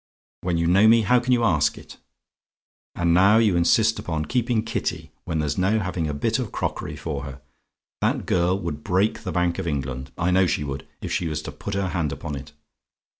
[0.41, 1.97] When you know me, how can you ask it?
[2.95, 6.95] "And now you insist upon keeping Kitty, when there's no having a bit of crockery
[6.95, 7.39] for her?
[8.01, 11.43] That girl would break the Bank of England I know she would if she was
[11.43, 12.51] to put her hand upon it.